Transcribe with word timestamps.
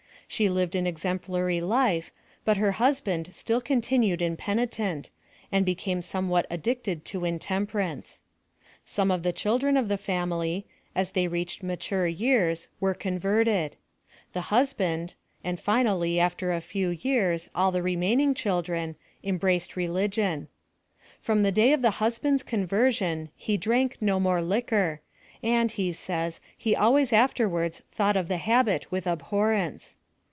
She 0.27 0.47
lived 0.47 0.75
an 0.75 0.87
exemplary 0.87 1.59
life, 1.59 2.09
but 2.45 2.55
her 2.55 2.71
husband 2.71 3.35
still 3.35 3.59
continued 3.59 4.21
impenitent, 4.21 5.09
and 5.51 5.65
be 5.65 5.75
came 5.75 6.01
somewhat 6.01 6.45
addicted 6.49 7.03
to 7.03 7.25
intemperance. 7.25 8.21
Some 8.85 9.09
FLAN 9.09 9.11
OP 9.11 9.11
SALVATION. 9.11 9.11
25b 9.11 9.15
of 9.15 9.23
the 9.35 9.39
children 9.41 9.75
of 9.83 9.87
the 9.89 9.97
family, 9.97 10.65
as 10.95 11.11
they 11.11 11.27
reached 11.27 11.63
ma 11.63 11.75
ture 11.77 12.07
years, 12.07 12.69
were 12.79 12.93
converted; 12.93 13.75
the 14.31 14.43
husband, 14.55 15.15
and 15.43 15.59
final 15.59 15.99
ly 15.99 16.11
after 16.15 16.53
a 16.53 16.61
few 16.61 16.91
years, 16.91 17.49
all 17.53 17.73
the 17.73 17.83
remaining 17.83 18.33
children, 18.33 18.95
em 19.25 19.37
braced 19.37 19.75
religion. 19.75 20.47
From 21.19 21.43
the 21.43 21.51
day 21.51 21.73
of 21.73 21.81
the 21.81 21.99
husband's 21.99 22.41
conversion, 22.41 23.27
he 23.35 23.57
drank 23.57 23.97
no 23.99 24.17
more 24.17 24.41
liquor, 24.41 25.01
and, 25.43 25.71
he 25.73 25.91
says 25.91 26.39
he 26.57 26.73
always 26.73 27.11
afterwards 27.11 27.81
thought 27.91 28.15
of 28.15 28.29
the 28.29 28.37
habit 28.37 28.89
with 28.89 29.05
ab 29.05 29.23
horrence. 29.23 29.97